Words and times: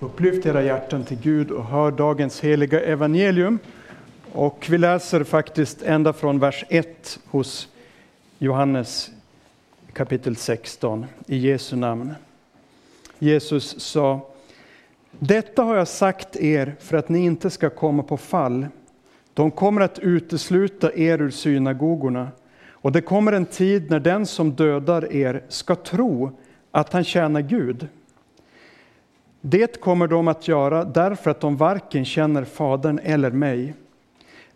Upplyft 0.00 0.46
era 0.46 0.62
hjärtan 0.62 1.04
till 1.04 1.18
Gud 1.22 1.50
och 1.50 1.64
hör 1.64 1.90
dagens 1.90 2.40
heliga 2.40 2.80
evangelium. 2.80 3.58
Och 4.32 4.66
vi 4.70 4.78
läser 4.78 5.24
faktiskt 5.24 5.82
ända 5.82 6.12
från 6.12 6.38
vers 6.38 6.64
1 6.68 7.18
hos 7.26 7.68
Johannes 8.38 9.10
kapitel 9.92 10.36
16 10.36 11.06
i 11.26 11.36
Jesu 11.36 11.76
namn. 11.76 12.14
Jesus 13.18 13.80
sa 13.80 14.20
Detta 15.18 15.62
har 15.62 15.76
jag 15.76 15.88
sagt 15.88 16.36
er 16.36 16.76
för 16.80 16.96
att 16.96 17.08
ni 17.08 17.24
inte 17.24 17.50
ska 17.50 17.70
komma 17.70 18.02
på 18.02 18.16
fall. 18.16 18.66
De 19.34 19.50
kommer 19.50 19.80
att 19.80 19.98
utesluta 19.98 20.94
er 20.94 21.22
ur 21.22 21.30
synagogorna 21.30 22.28
och 22.70 22.92
det 22.92 23.00
kommer 23.00 23.32
en 23.32 23.46
tid 23.46 23.90
när 23.90 24.00
den 24.00 24.26
som 24.26 24.52
dödar 24.52 25.12
er 25.12 25.42
ska 25.48 25.74
tro 25.74 26.38
att 26.70 26.92
han 26.92 27.04
tjänar 27.04 27.40
Gud. 27.40 27.88
Det 29.40 29.80
kommer 29.80 30.06
de 30.06 30.28
att 30.28 30.48
göra 30.48 30.84
därför 30.84 31.30
att 31.30 31.40
de 31.40 31.56
varken 31.56 32.04
känner 32.04 32.44
Fadern 32.44 33.00
eller 33.02 33.30
mig. 33.30 33.74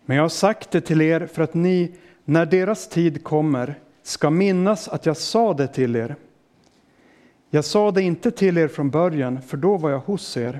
Men 0.05 0.17
jag 0.17 0.23
har 0.23 0.29
sagt 0.29 0.71
det 0.71 0.81
till 0.81 1.01
er 1.01 1.25
för 1.25 1.43
att 1.43 1.53
ni, 1.53 1.91
när 2.25 2.45
deras 2.45 2.89
tid 2.89 3.23
kommer, 3.23 3.75
ska 4.03 4.29
minnas 4.29 4.87
att 4.87 5.05
jag 5.05 5.17
sa 5.17 5.53
det 5.53 5.67
till 5.67 5.95
er. 5.95 6.15
Jag 7.49 7.65
sa 7.65 7.91
det 7.91 8.01
inte 8.01 8.31
till 8.31 8.57
er 8.57 8.67
från 8.67 8.89
början, 8.89 9.41
för 9.41 9.57
då 9.57 9.77
var 9.77 9.89
jag 9.89 9.99
hos 9.99 10.37
er. 10.37 10.59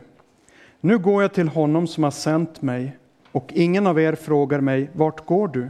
Nu 0.80 0.98
går 0.98 1.22
jag 1.22 1.34
till 1.34 1.48
honom 1.48 1.88
som 1.88 2.04
har 2.04 2.12
sänt 2.12 2.62
mig, 2.62 2.98
och 3.32 3.54
ingen 3.54 3.88
av 3.88 4.00
er 4.00 4.16
frågar 4.16 4.62
mig, 4.62 4.90
vart 4.94 5.26
går 5.26 5.48
du? 5.48 5.70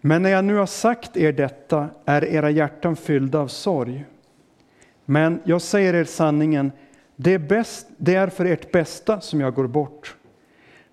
Men 0.00 0.22
när 0.22 0.30
jag 0.30 0.44
nu 0.44 0.54
har 0.54 0.66
sagt 0.66 1.16
er 1.16 1.32
detta 1.32 1.88
är 2.04 2.24
era 2.24 2.50
hjärtan 2.50 2.96
fyllda 2.96 3.38
av 3.38 3.48
sorg. 3.48 4.04
Men 5.04 5.40
jag 5.44 5.62
säger 5.62 5.94
er 5.94 6.04
sanningen, 6.04 6.72
det 7.22 7.34
är, 7.34 7.38
bäst, 7.38 7.86
det 7.96 8.14
är 8.14 8.28
för 8.28 8.44
ert 8.44 8.72
bästa 8.72 9.20
som 9.20 9.40
jag 9.40 9.54
går 9.54 9.66
bort. 9.66 10.16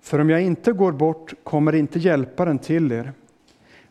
För 0.00 0.18
om 0.18 0.30
jag 0.30 0.42
inte 0.42 0.72
går 0.72 0.92
bort 0.92 1.34
kommer 1.44 1.74
inte 1.74 1.98
hjälparen 1.98 2.58
till 2.58 2.92
er. 2.92 3.12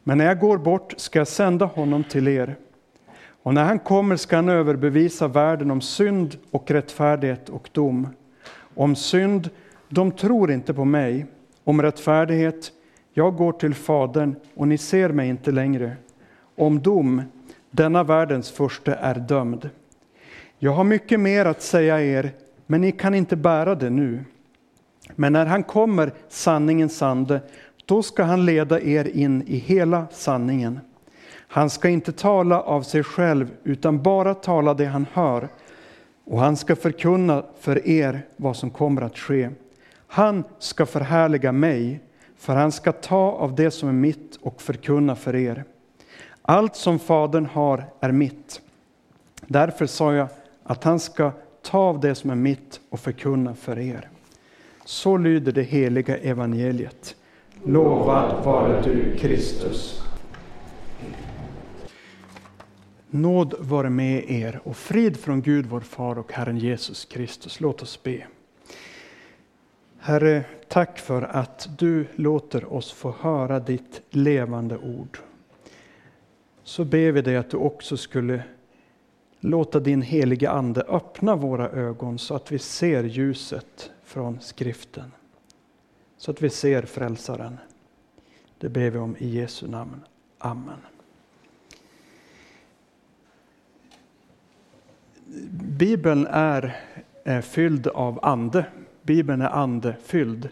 Men 0.04 0.18
när 0.18 0.26
jag 0.26 0.40
går 0.40 0.58
bort 0.58 0.94
ska 0.98 1.20
jag 1.20 1.28
sända 1.28 1.66
honom 1.66 2.04
till 2.04 2.28
er. 2.28 2.56
Och 3.44 3.54
när 3.54 3.64
han 3.64 3.80
kommer 3.80 4.16
ska 4.16 4.36
han 4.36 4.50
överbevisa 4.50 5.28
världen 5.28 5.72
om 5.72 5.82
synd 5.82 6.38
och 6.52 6.72
rättfärdighet 6.72 7.50
och 7.50 7.70
dom. 7.72 8.08
Om 8.76 8.96
synd, 8.96 9.50
de 9.90 10.12
tror 10.12 10.52
inte 10.52 10.74
på 10.74 10.86
mig. 10.86 11.26
Om 11.64 11.82
rättfärdighet, 11.82 12.72
jag 13.14 13.36
går 13.36 13.52
till 13.52 13.74
Fadern 13.74 14.36
och 14.56 14.68
ni 14.68 14.78
ser 14.78 15.10
mig 15.10 15.30
inte 15.30 15.52
längre. 15.52 15.96
Om 16.56 16.80
dom, 16.82 17.22
denna 17.72 18.04
världens 18.04 18.52
första 18.52 18.96
är 18.96 19.16
dömd. 19.16 19.70
Jag 20.60 20.72
har 20.72 20.84
mycket 20.84 21.20
mer 21.20 21.46
att 21.46 21.62
säga 21.62 22.02
er, 22.02 22.32
men 22.66 22.82
ni 22.82 22.92
kan 22.92 23.16
inte 23.16 23.36
bära 23.36 23.76
det 23.76 23.90
nu. 23.90 24.24
Men 25.16 25.34
när 25.34 25.46
han 25.46 25.64
kommer, 25.64 26.14
sanningens 26.30 27.02
ande, 27.02 27.42
då 27.86 28.04
ska 28.04 28.24
han 28.24 28.46
leda 28.46 28.82
er 28.82 29.18
in 29.18 29.44
i 29.48 29.58
hela 29.58 30.08
sanningen. 30.12 30.80
Han 31.48 31.70
ska 31.70 31.90
inte 31.90 32.12
tala 32.12 32.62
av 32.62 32.82
sig 32.82 33.04
själv, 33.04 33.52
utan 33.64 34.04
bara 34.04 34.34
tala 34.34 34.74
det 34.74 34.86
han 34.86 35.06
hör, 35.14 35.50
och 36.26 36.40
han 36.40 36.58
ska 36.58 36.76
förkunna 36.76 37.44
för 37.60 37.88
er 37.88 38.22
vad 38.36 38.56
som 38.58 38.70
kommer 38.70 39.02
att 39.02 39.18
ske. 39.18 39.50
Han 40.08 40.44
ska 40.60 40.86
förhärliga 40.86 41.52
mig, 41.52 42.00
för 42.38 42.56
han 42.56 42.72
ska 42.72 42.92
ta 42.92 43.32
av 43.32 43.56
det 43.56 43.72
som 43.72 43.90
är 43.90 43.94
mitt 43.94 44.36
och 44.42 44.62
förkunna 44.62 45.16
för 45.16 45.36
er. 45.36 45.64
Allt 46.42 46.76
som 46.76 47.00
Fadern 47.00 47.46
har 47.46 47.86
är 48.00 48.12
mitt. 48.12 48.62
Därför 49.48 49.86
sa 49.86 50.14
jag 50.14 50.28
att 50.68 50.84
han 50.84 51.00
ska 51.00 51.32
ta 51.62 51.78
av 51.78 52.00
det 52.00 52.16
som 52.16 52.30
är 52.30 52.36
mitt 52.36 52.80
och 52.90 53.00
förkunna 53.00 53.56
för 53.56 53.80
er. 53.80 54.10
Så 54.86 55.18
lyder 55.18 55.52
det 55.52 55.64
heliga 55.64 56.18
evangeliet. 56.18 57.16
Lovad 57.64 58.46
vare 58.46 58.82
du, 58.82 59.18
Kristus. 59.18 60.02
Nåd 63.10 63.54
vare 63.60 63.90
med 63.90 64.32
er 64.32 64.62
och 64.64 64.78
frid 64.78 65.18
från 65.18 65.42
Gud 65.42 65.66
vår 65.66 65.80
far 65.80 66.18
och 66.18 66.34
Herren 66.34 66.58
Jesus 66.58 67.06
Kristus. 67.06 67.60
Låt 67.60 67.82
oss 67.82 68.04
be. 68.04 68.24
Herre, 70.00 70.44
tack 70.68 71.00
för 71.00 71.22
att 71.22 71.70
du 71.78 72.06
låter 72.16 72.74
oss 72.74 72.92
få 72.92 73.16
höra 73.20 73.60
ditt 73.60 74.02
levande 74.10 74.78
ord. 74.78 75.20
Så 76.64 76.86
ber 76.86 77.12
vi 77.12 77.22
dig 77.22 77.38
att 77.38 77.50
du 77.50 77.58
också 77.58 77.98
skulle 77.98 78.44
låta 79.50 79.80
din 79.80 80.02
heliga 80.02 80.52
Ande 80.52 80.82
öppna 80.82 81.36
våra 81.36 81.70
ögon 81.70 82.20
så 82.20 82.36
att 82.36 82.52
vi 82.52 82.60
ser 82.60 83.04
ljuset 83.04 83.92
från 84.04 84.40
skriften. 84.42 85.12
Så 86.18 86.32
att 86.32 86.42
vi 86.42 86.50
ser 86.50 86.82
frälsaren. 86.82 87.58
Det 88.58 88.70
ber 88.70 88.90
vi 88.90 89.00
om 89.00 89.16
i 89.20 89.28
Jesu 89.28 89.68
namn. 89.68 90.02
Amen. 90.38 90.80
Bibeln 95.78 96.28
är 96.30 96.82
eh, 97.24 97.42
fylld 97.42 97.88
av 97.88 98.20
ande. 98.22 98.66
Bibeln 99.02 99.42
är 99.42 99.50
andefylld. 99.50 100.50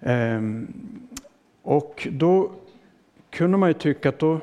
Ehm, 0.00 0.72
och 1.62 2.08
då 2.10 2.52
kunde 3.30 3.58
man 3.58 3.68
ju 3.68 3.74
tycka 3.74 4.08
att 4.08 4.18
då 4.18 4.40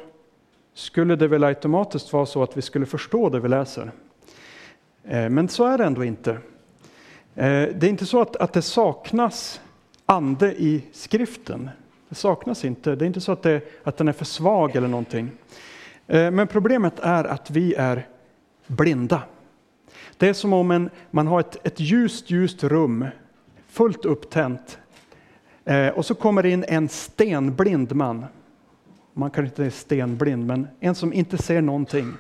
skulle 0.80 1.16
det 1.16 1.28
väl 1.28 1.44
automatiskt 1.44 2.14
vara 2.14 2.26
så 2.26 2.44
att 2.44 2.58
vi 2.58 2.62
skulle 2.62 2.86
förstå 2.86 3.30
det 3.30 3.40
vi 3.40 3.48
läser. 3.48 3.92
Eh, 5.04 5.30
men 5.30 5.50
så 5.50 5.66
är 5.66 5.78
det 5.78 5.84
ändå 5.84 6.04
inte. 6.04 6.32
Eh, 7.36 7.68
det 7.76 7.84
är 7.84 7.88
inte 7.88 8.06
så 8.06 8.22
att, 8.22 8.36
att 8.36 8.54
det 8.54 8.62
saknas 8.62 9.62
ande 10.06 10.62
i 10.62 10.84
skriften. 10.92 11.70
Det 12.10 12.16
saknas 12.16 12.66
inte. 12.66 12.96
Det 12.96 13.06
är 13.06 13.08
inte 13.08 13.22
så 13.22 13.32
att, 13.32 13.44
det, 13.44 13.62
att 13.84 13.98
den 13.98 14.08
är 14.08 14.14
för 14.14 14.26
svag 14.26 14.76
eller 14.76 14.88
någonting. 14.88 15.32
Eh, 16.08 16.32
men 16.32 16.48
problemet 16.48 17.00
är 17.00 17.24
att 17.24 17.52
vi 17.52 17.74
är 17.74 18.08
blinda. 18.68 19.22
Det 20.18 20.30
är 20.30 20.34
som 20.34 20.54
om 20.54 20.72
en, 20.72 20.90
man 21.12 21.28
har 21.28 21.40
ett, 21.40 21.68
ett 21.68 21.80
ljust, 21.80 22.30
ljust 22.30 22.64
rum, 22.64 23.06
fullt 23.68 24.06
upptänt. 24.06 24.80
Och 25.94 26.06
så 26.06 26.16
kommer 26.16 26.46
in 26.46 26.66
en 26.68 26.90
stenblind 26.90 27.96
man 27.96 28.26
man 29.20 29.32
kanske 29.32 29.50
inte 29.50 29.66
är 29.66 29.70
stenblind, 29.70 30.46
men 30.46 30.68
en 30.80 30.96
som 30.96 31.14
inte 31.14 31.38
ser 31.38 31.62
någonting. 31.62 32.14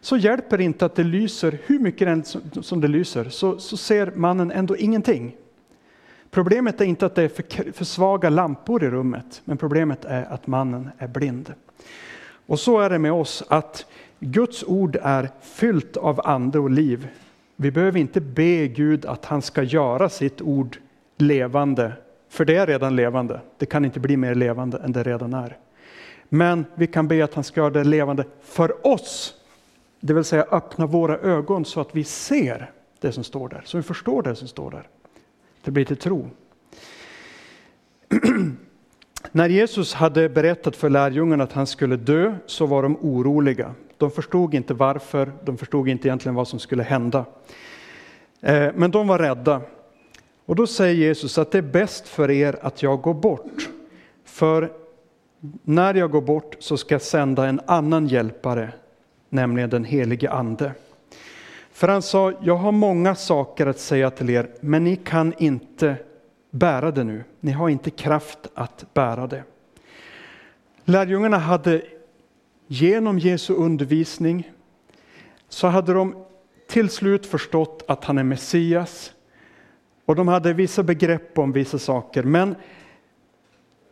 Så 0.00 0.16
hjälper 0.16 0.58
det 0.58 0.64
inte 0.64 0.86
att 0.86 0.94
det 0.94 1.04
lyser 1.04 1.58
hur 1.66 1.78
mycket 1.78 2.36
som 2.60 2.80
det 2.80 2.88
lyser, 2.88 3.24
så, 3.24 3.58
så 3.58 3.76
ser 3.76 4.12
mannen 4.14 4.50
ändå 4.50 4.76
ingenting. 4.76 5.36
Problemet 6.30 6.80
är 6.80 6.84
inte 6.84 7.06
att 7.06 7.14
det 7.14 7.22
är 7.22 7.28
för, 7.28 7.72
för 7.72 7.84
svaga 7.84 8.30
lampor 8.30 8.84
i 8.84 8.90
rummet, 8.90 9.42
men 9.44 9.56
problemet 9.56 10.04
är 10.04 10.24
att 10.24 10.46
mannen 10.46 10.90
är 10.98 11.08
blind. 11.08 11.54
Och 12.46 12.60
så 12.60 12.80
är 12.80 12.90
det 12.90 12.98
med 12.98 13.12
oss, 13.12 13.44
att 13.48 13.86
Guds 14.20 14.64
ord 14.64 14.96
är 15.02 15.30
fyllt 15.40 15.96
av 15.96 16.20
ande 16.24 16.58
och 16.58 16.70
liv. 16.70 17.08
Vi 17.56 17.70
behöver 17.70 18.00
inte 18.00 18.20
be 18.20 18.68
Gud 18.68 19.06
att 19.06 19.24
han 19.24 19.42
ska 19.42 19.62
göra 19.62 20.08
sitt 20.08 20.42
ord 20.42 20.78
levande, 21.18 21.92
för 22.28 22.44
det 22.44 22.56
är 22.56 22.66
redan 22.66 22.96
levande. 22.96 23.40
Det 23.58 23.66
kan 23.66 23.84
inte 23.84 24.00
bli 24.00 24.16
mer 24.16 24.34
levande 24.34 24.78
än 24.78 24.92
det 24.92 25.02
redan 25.02 25.34
är. 25.34 25.56
Men 26.34 26.66
vi 26.74 26.86
kan 26.86 27.08
be 27.08 27.24
att 27.24 27.34
han 27.34 27.44
ska 27.44 27.60
göra 27.60 27.70
det 27.70 27.84
levande 27.84 28.24
för 28.42 28.86
oss. 28.86 29.34
Det 30.00 30.14
vill 30.14 30.24
säga 30.24 30.46
öppna 30.50 30.86
våra 30.86 31.18
ögon 31.18 31.64
så 31.64 31.80
att 31.80 31.96
vi 31.96 32.04
ser 32.04 32.70
det 33.00 33.12
som 33.12 33.24
står 33.24 33.48
där, 33.48 33.62
så 33.64 33.76
vi 33.76 33.82
förstår 33.82 34.22
det 34.22 34.36
som 34.36 34.48
står 34.48 34.70
där. 34.70 34.88
Det 35.64 35.70
blir 35.70 35.84
till 35.84 35.96
tro. 35.96 36.30
När 39.32 39.48
Jesus 39.48 39.94
hade 39.94 40.28
berättat 40.28 40.76
för 40.76 40.90
lärjungarna 40.90 41.44
att 41.44 41.52
han 41.52 41.66
skulle 41.66 41.96
dö 41.96 42.34
så 42.46 42.66
var 42.66 42.82
de 42.82 42.96
oroliga. 42.96 43.74
De 43.98 44.10
förstod 44.10 44.54
inte 44.54 44.74
varför, 44.74 45.32
de 45.44 45.58
förstod 45.58 45.88
inte 45.88 46.08
egentligen 46.08 46.34
vad 46.34 46.48
som 46.48 46.58
skulle 46.58 46.82
hända. 46.82 47.24
Eh, 48.40 48.72
men 48.74 48.90
de 48.90 49.06
var 49.06 49.18
rädda. 49.18 49.60
Och 50.46 50.56
då 50.56 50.66
säger 50.66 50.94
Jesus 50.94 51.38
att 51.38 51.50
det 51.50 51.58
är 51.58 51.62
bäst 51.62 52.08
för 52.08 52.30
er 52.30 52.58
att 52.62 52.82
jag 52.82 53.02
går 53.02 53.14
bort. 53.14 53.68
För 54.24 54.83
när 55.62 55.94
jag 55.94 56.10
går 56.10 56.20
bort 56.20 56.56
så 56.58 56.76
ska 56.76 56.94
jag 56.94 57.02
sända 57.02 57.46
en 57.46 57.60
annan 57.66 58.06
hjälpare, 58.06 58.72
nämligen 59.28 59.70
den 59.70 59.84
helige 59.84 60.30
Ande. 60.30 60.72
För 61.72 61.88
han 61.88 62.02
sa, 62.02 62.32
jag 62.42 62.56
har 62.56 62.72
många 62.72 63.14
saker 63.14 63.66
att 63.66 63.78
säga 63.78 64.10
till 64.10 64.30
er, 64.30 64.48
men 64.60 64.84
ni 64.84 64.96
kan 64.96 65.34
inte 65.38 65.96
bära 66.50 66.90
det 66.90 67.04
nu. 67.04 67.24
Ni 67.40 67.52
har 67.52 67.68
inte 67.68 67.90
kraft 67.90 68.38
att 68.54 68.94
bära 68.94 69.26
det. 69.26 69.42
Lärjungarna 70.84 71.38
hade 71.38 71.82
genom 72.66 73.18
Jesu 73.18 73.54
undervisning 73.54 74.50
så 75.48 75.66
hade 75.66 75.92
de 75.92 76.24
till 76.68 76.90
slut 76.90 77.26
förstått 77.26 77.84
att 77.88 78.04
han 78.04 78.18
är 78.18 78.22
Messias 78.22 79.12
och 80.04 80.16
de 80.16 80.28
hade 80.28 80.52
vissa 80.52 80.82
begrepp 80.82 81.38
om 81.38 81.52
vissa 81.52 81.78
saker. 81.78 82.22
Men 82.22 82.54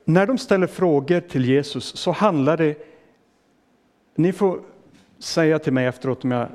när 0.04 0.26
de 0.26 0.38
ställer 0.38 0.66
frågor 0.66 1.20
till 1.20 1.44
Jesus 1.44 1.84
så 1.84 2.12
handlar 2.12 2.56
det, 2.56 2.76
ni 4.14 4.32
får 4.32 4.60
säga 5.18 5.58
till 5.58 5.72
mig 5.72 5.86
efteråt 5.86 6.24
om 6.24 6.30
jag 6.30 6.48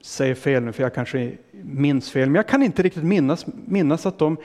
säger 0.00 0.34
fel 0.34 0.62
nu 0.62 0.72
för 0.72 0.82
jag 0.82 0.94
kanske 0.94 1.32
minns 1.52 2.10
fel, 2.10 2.28
men 2.28 2.34
jag 2.34 2.48
kan 2.48 2.62
inte 2.62 2.82
riktigt 2.82 3.04
minnas, 3.04 3.46
minnas 3.66 4.06
att 4.06 4.18
de 4.18 4.36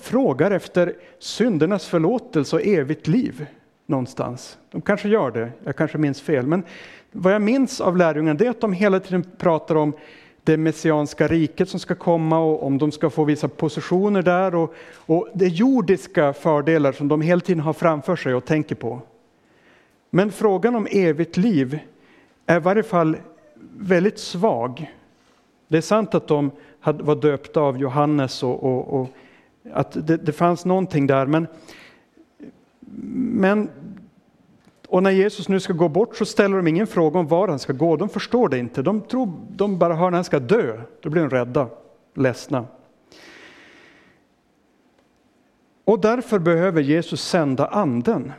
frågar 0.00 0.50
efter 0.50 0.94
syndernas 1.18 1.86
förlåtelse 1.86 2.56
och 2.56 2.62
evigt 2.66 3.06
liv 3.06 3.46
någonstans. 3.86 4.58
De 4.70 4.80
kanske 4.80 5.08
gör 5.08 5.30
det, 5.30 5.52
jag 5.64 5.76
kanske 5.76 5.98
minns 5.98 6.20
fel. 6.20 6.46
Men 6.46 6.62
vad 7.12 7.34
jag 7.34 7.42
minns 7.42 7.80
av 7.80 7.96
lärjungarna 7.96 8.44
är 8.44 8.50
att 8.50 8.60
de 8.60 8.72
hela 8.72 9.00
tiden 9.00 9.24
pratar 9.38 9.74
om 9.74 9.92
det 10.46 10.56
messianska 10.56 11.28
riket 11.28 11.68
som 11.68 11.80
ska 11.80 11.94
komma 11.94 12.38
och 12.38 12.66
om 12.66 12.78
de 12.78 12.92
ska 12.92 13.10
få 13.10 13.24
vissa 13.24 13.48
positioner 13.48 14.22
där 14.22 14.54
och, 14.54 14.74
och 14.96 15.28
det 15.34 15.46
jordiska 15.46 16.32
fördelar 16.32 16.92
som 16.92 17.08
de 17.08 17.20
hela 17.20 17.40
tiden 17.40 17.60
har 17.60 17.72
framför 17.72 18.16
sig 18.16 18.34
och 18.34 18.44
tänker 18.44 18.74
på. 18.74 19.00
Men 20.10 20.32
frågan 20.32 20.74
om 20.74 20.86
evigt 20.90 21.36
liv 21.36 21.78
är 22.46 22.56
i 22.56 22.60
varje 22.60 22.82
fall 22.82 23.16
väldigt 23.78 24.18
svag. 24.18 24.92
Det 25.68 25.76
är 25.76 25.82
sant 25.82 26.14
att 26.14 26.28
de 26.28 26.50
var 26.82 27.16
döpta 27.16 27.60
av 27.60 27.78
Johannes 27.78 28.42
och, 28.42 28.64
och, 28.64 29.00
och 29.00 29.08
att 29.72 30.06
det, 30.06 30.16
det, 30.16 30.32
fanns 30.32 30.64
någonting 30.64 31.06
där, 31.06 31.26
men, 31.26 31.46
men 33.40 33.70
och 34.88 35.02
när 35.02 35.10
Jesus 35.10 35.48
nu 35.48 35.60
ska 35.60 35.72
gå 35.72 35.88
bort 35.88 36.16
så 36.16 36.24
ställer 36.24 36.56
de 36.56 36.66
ingen 36.66 36.86
fråga 36.86 37.18
om 37.18 37.26
var 37.26 37.48
han 37.48 37.58
ska 37.58 37.72
gå. 37.72 37.96
De 37.96 38.08
förstår 38.08 38.48
det 38.48 38.58
inte. 38.58 38.82
De 38.82 39.00
tror 39.00 39.32
de 39.50 39.78
bara 39.78 39.94
hör 39.94 40.10
när 40.10 40.16
han 40.16 40.24
ska 40.24 40.38
dö. 40.38 40.80
Då 41.00 41.10
blir 41.10 41.22
de 41.22 41.30
rädda, 41.30 41.68
ledsna. 42.14 42.66
Och 45.84 46.00
därför 46.00 46.38
behöver 46.38 46.82
Jesus 46.82 47.22
sända 47.22 47.66
anden. 47.66 48.32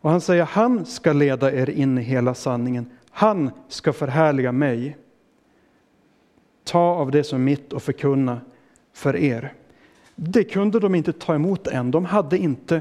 Och 0.00 0.10
han 0.10 0.20
säger 0.20 0.44
han 0.44 0.86
ska 0.86 1.12
leda 1.12 1.52
er 1.52 1.70
in 1.70 1.98
i 1.98 2.02
hela 2.02 2.34
sanningen. 2.34 2.90
Han 3.10 3.50
ska 3.68 3.92
förhärliga 3.92 4.52
mig. 4.52 4.96
Ta 6.64 6.80
av 6.80 7.10
det 7.10 7.24
som 7.24 7.40
är 7.40 7.44
mitt 7.44 7.72
och 7.72 7.82
förkunna 7.82 8.40
för 8.92 9.16
er. 9.16 9.52
Det 10.14 10.44
kunde 10.44 10.80
de 10.80 10.94
inte 10.94 11.12
ta 11.12 11.34
emot 11.34 11.66
än. 11.66 11.90
De 11.90 12.04
hade 12.04 12.38
inte 12.38 12.80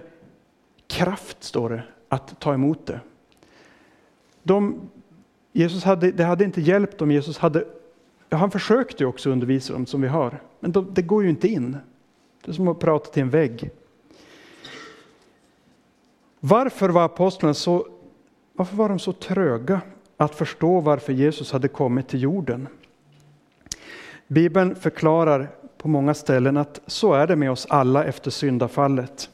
kraft, 0.87 1.43
står 1.43 1.69
det, 1.69 1.83
att 2.13 2.39
ta 2.39 2.53
emot 2.53 2.85
det. 2.85 2.99
De, 4.43 4.89
Jesus 5.51 5.83
hade, 5.83 6.11
det 6.11 6.23
hade 6.23 6.43
inte 6.43 6.61
hjälpt 6.61 7.01
om 7.01 7.11
Jesus 7.11 7.37
hade, 7.37 7.65
han 8.29 8.51
försökte 8.51 9.05
också 9.05 9.29
undervisa 9.29 9.73
dem 9.73 9.85
som 9.85 10.01
vi 10.01 10.07
hör, 10.07 10.41
men 10.59 10.71
de, 10.71 10.93
det 10.93 11.01
går 11.01 11.23
ju 11.23 11.29
inte 11.29 11.47
in. 11.47 11.77
Det 12.45 12.51
är 12.51 12.55
som 12.55 12.67
att 12.67 12.79
prata 12.79 13.11
till 13.11 13.21
en 13.21 13.29
vägg. 13.29 13.69
Varför 16.39 16.89
var 16.89 17.05
apostlarna 17.05 17.53
så, 17.53 17.87
varför 18.53 18.75
var 18.75 18.89
de 18.89 18.99
så 18.99 19.13
tröga 19.13 19.81
att 20.17 20.35
förstå 20.35 20.79
varför 20.79 21.13
Jesus 21.13 21.51
hade 21.51 21.67
kommit 21.67 22.07
till 22.07 22.21
jorden? 22.21 22.67
Bibeln 24.27 24.75
förklarar 24.75 25.49
på 25.77 25.87
många 25.87 26.13
ställen 26.13 26.57
att 26.57 26.81
så 26.87 27.13
är 27.13 27.27
det 27.27 27.35
med 27.35 27.51
oss 27.51 27.67
alla 27.69 28.03
efter 28.03 28.31
syndafallet. 28.31 29.29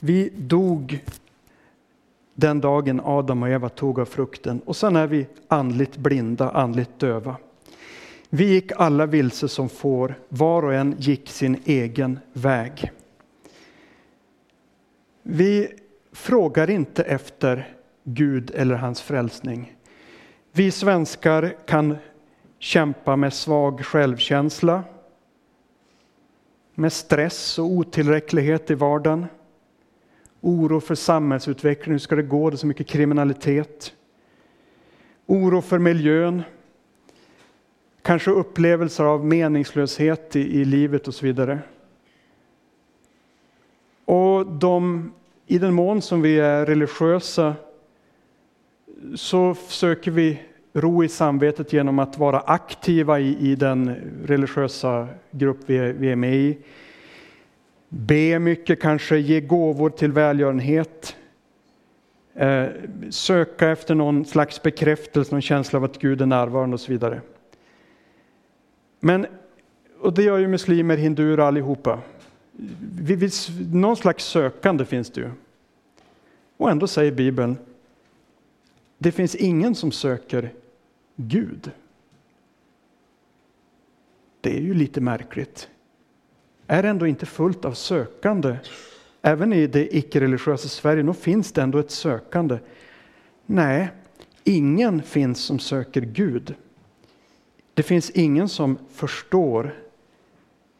Vi 0.00 0.32
dog 0.36 1.04
den 2.40 2.60
dagen 2.60 3.00
Adam 3.04 3.42
och 3.42 3.48
Eva 3.48 3.68
tog 3.68 4.00
av 4.00 4.04
frukten 4.04 4.60
och 4.64 4.76
sen 4.76 4.96
är 4.96 5.06
vi 5.06 5.26
andligt 5.48 5.96
blinda, 5.96 6.50
andligt 6.50 6.98
döva. 6.98 7.36
Vi 8.28 8.44
gick 8.44 8.72
alla 8.76 9.06
vilse 9.06 9.48
som 9.48 9.68
får, 9.68 10.14
var 10.28 10.64
och 10.64 10.74
en 10.74 10.94
gick 10.98 11.28
sin 11.28 11.60
egen 11.64 12.18
väg. 12.32 12.92
Vi 15.22 15.68
frågar 16.12 16.70
inte 16.70 17.02
efter 17.02 17.74
Gud 18.04 18.50
eller 18.54 18.74
hans 18.74 19.02
frälsning. 19.02 19.76
Vi 20.52 20.70
svenskar 20.70 21.56
kan 21.66 21.96
kämpa 22.58 23.16
med 23.16 23.32
svag 23.32 23.84
självkänsla, 23.84 24.82
med 26.74 26.92
stress 26.92 27.58
och 27.58 27.64
otillräcklighet 27.64 28.70
i 28.70 28.74
vardagen. 28.74 29.26
Oro 30.40 30.80
för 30.80 30.94
samhällsutvecklingen, 30.94 31.92
hur 31.92 31.98
ska 31.98 32.16
det 32.16 32.22
gå? 32.22 32.50
Det 32.50 32.54
är 32.54 32.58
så 32.58 32.66
mycket 32.66 32.86
kriminalitet. 32.86 33.92
Oro 35.26 35.60
för 35.60 35.78
miljön. 35.78 36.42
Kanske 38.02 38.30
upplevelser 38.30 39.04
av 39.04 39.26
meningslöshet 39.26 40.36
i, 40.36 40.60
i 40.60 40.64
livet 40.64 41.08
och 41.08 41.14
så 41.14 41.26
vidare. 41.26 41.58
Och 44.04 44.46
de, 44.46 45.12
i 45.46 45.58
den 45.58 45.74
mån 45.74 46.02
som 46.02 46.22
vi 46.22 46.38
är 46.38 46.66
religiösa 46.66 47.54
så 49.14 49.54
söker 49.54 50.10
vi 50.10 50.42
ro 50.72 51.04
i 51.04 51.08
samvetet 51.08 51.72
genom 51.72 51.98
att 51.98 52.18
vara 52.18 52.40
aktiva 52.40 53.20
i, 53.20 53.50
i 53.50 53.54
den 53.54 53.94
religiösa 54.24 55.08
grupp 55.30 55.58
vi 55.66 55.78
är, 55.78 55.92
vi 55.92 56.10
är 56.10 56.16
med 56.16 56.34
i. 56.34 56.58
Be 57.88 58.38
mycket, 58.38 58.80
kanske 58.80 59.18
ge 59.18 59.40
gåvor 59.40 59.90
till 59.90 60.12
välgörenhet. 60.12 61.16
Eh, 62.34 62.66
söka 63.10 63.70
efter 63.70 63.94
någon 63.94 64.24
slags 64.24 64.62
bekräftelse, 64.62 65.34
någon 65.34 65.42
känsla 65.42 65.76
av 65.76 65.84
att 65.84 65.98
Gud 65.98 66.20
är 66.20 66.26
närvarande 66.26 66.74
och 66.74 66.80
så 66.80 66.92
vidare. 66.92 67.20
Men, 69.00 69.26
och 70.00 70.14
det 70.14 70.22
gör 70.22 70.38
ju 70.38 70.48
muslimer, 70.48 70.96
hinduer 70.96 71.38
allihopa. 71.38 72.00
Vi, 73.00 73.14
vi, 73.14 73.30
någon 73.72 73.96
slags 73.96 74.24
sökande 74.24 74.84
finns 74.84 75.10
det 75.10 75.20
ju. 75.20 75.30
Och 76.56 76.70
ändå 76.70 76.86
säger 76.86 77.12
Bibeln, 77.12 77.56
det 78.98 79.12
finns 79.12 79.34
ingen 79.34 79.74
som 79.74 79.92
söker 79.92 80.50
Gud. 81.16 81.70
Det 84.40 84.56
är 84.56 84.60
ju 84.60 84.74
lite 84.74 85.00
märkligt. 85.00 85.68
Är 86.70 86.82
det 86.82 86.88
ändå 86.88 87.06
inte 87.06 87.26
fullt 87.26 87.64
av 87.64 87.72
sökande? 87.72 88.56
Även 89.22 89.52
i 89.52 89.66
det 89.66 89.96
icke-religiösa 89.96 90.68
Sverige, 90.68 91.02
nog 91.02 91.16
finns 91.16 91.52
det 91.52 91.62
ändå 91.62 91.78
ett 91.78 91.90
sökande. 91.90 92.58
Nej, 93.46 93.88
ingen 94.44 95.02
finns 95.02 95.40
som 95.40 95.58
söker 95.58 96.00
Gud. 96.00 96.54
Det 97.74 97.82
finns 97.82 98.10
ingen 98.10 98.48
som 98.48 98.78
förstår, 98.90 99.74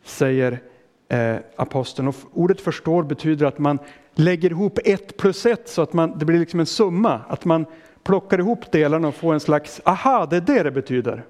säger 0.04 0.60
eh, 1.08 1.36
aposteln. 1.56 2.08
Och 2.08 2.14
ordet 2.32 2.60
förstår 2.60 3.02
betyder 3.02 3.46
att 3.46 3.58
man 3.58 3.78
lägger 4.14 4.50
ihop 4.50 4.78
ett 4.84 5.16
plus 5.16 5.46
ett 5.46 5.68
så 5.68 5.82
att 5.82 5.92
man, 5.92 6.18
det 6.18 6.24
blir 6.24 6.38
liksom 6.38 6.60
en 6.60 6.66
summa. 6.66 7.20
Att 7.28 7.44
man 7.44 7.66
plockar 8.02 8.38
ihop 8.38 8.72
delarna 8.72 9.08
och 9.08 9.14
får 9.14 9.34
en 9.34 9.40
slags, 9.40 9.80
aha, 9.84 10.26
det 10.26 10.36
är 10.36 10.40
det 10.40 10.62
det 10.62 10.70
betyder. 10.70 11.24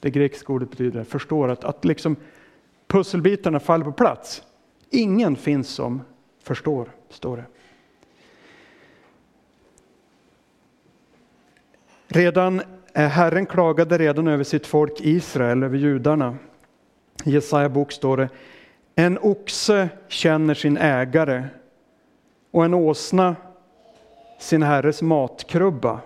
Det 0.00 0.10
grekiska 0.10 0.52
ordet 0.52 0.70
betyder 0.70 1.04
förstår, 1.04 1.48
att, 1.48 1.64
att 1.64 1.84
liksom 1.84 2.16
pusselbitarna 2.90 3.60
faller 3.60 3.84
på 3.84 3.92
plats. 3.92 4.42
Ingen 4.90 5.36
finns 5.36 5.68
som 5.68 6.02
förstår, 6.42 6.90
står 7.08 7.36
det. 7.36 7.44
Redan 12.08 12.62
eh, 12.94 13.08
Herren 13.08 13.46
klagade 13.46 13.98
redan 13.98 14.28
över 14.28 14.44
sitt 14.44 14.66
folk 14.66 15.00
Israel, 15.00 15.62
över 15.62 15.78
judarna. 15.78 16.36
I 17.24 17.30
Jesaja 17.30 17.68
bok 17.68 17.92
står 17.92 18.16
det, 18.16 18.28
en 18.94 19.18
oxe 19.18 19.88
känner 20.08 20.54
sin 20.54 20.76
ägare 20.76 21.44
och 22.50 22.64
en 22.64 22.74
åsna 22.74 23.36
sin 24.38 24.62
herres 24.62 25.02
matkrubba. 25.02 26.00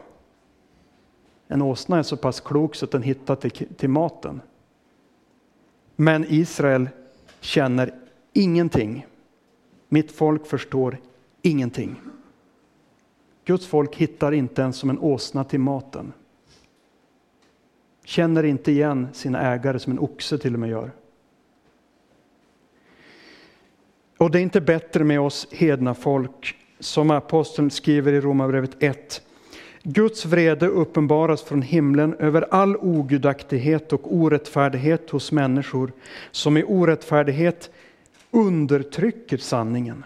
En 1.48 1.62
åsna 1.62 1.98
är 1.98 2.02
så 2.02 2.16
pass 2.16 2.40
klok 2.40 2.74
så 2.74 2.84
att 2.84 2.90
den 2.90 3.02
hittar 3.02 3.36
till, 3.36 3.74
till 3.74 3.90
maten. 3.90 4.40
Men 5.96 6.24
Israel 6.28 6.88
känner 7.40 7.94
ingenting. 8.32 9.06
Mitt 9.88 10.12
folk 10.12 10.46
förstår 10.46 10.98
ingenting. 11.42 11.96
Guds 13.44 13.66
folk 13.66 13.96
hittar 13.96 14.32
inte 14.32 14.62
ens 14.62 14.76
som 14.76 14.90
en 14.90 14.98
åsna 14.98 15.44
till 15.44 15.60
maten. 15.60 16.12
Känner 18.04 18.44
inte 18.44 18.72
igen 18.72 19.08
sina 19.12 19.40
ägare 19.40 19.78
som 19.78 19.92
en 19.92 19.98
oxe 19.98 20.38
till 20.38 20.54
och 20.54 20.60
med 20.60 20.70
gör. 20.70 20.90
Och 24.18 24.30
det 24.30 24.38
är 24.38 24.42
inte 24.42 24.60
bättre 24.60 25.04
med 25.04 25.20
oss 25.20 25.48
hedna 25.50 25.94
folk 25.94 26.56
som 26.78 27.10
aposteln 27.10 27.70
skriver 27.70 28.12
i 28.12 28.20
Romarbrevet 28.20 28.82
1. 28.82 29.22
Guds 29.86 30.26
vrede 30.26 30.66
uppenbaras 30.66 31.42
från 31.42 31.62
himlen 31.62 32.14
över 32.18 32.46
all 32.50 32.76
ogudaktighet 32.76 33.92
och 33.92 34.14
orättfärdighet 34.14 35.10
hos 35.10 35.32
människor 35.32 35.92
som 36.30 36.56
i 36.56 36.64
orättfärdighet 36.64 37.70
undertrycker 38.30 39.36
sanningen. 39.36 40.04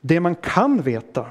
Det 0.00 0.20
man 0.20 0.34
kan 0.34 0.82
veta 0.82 1.26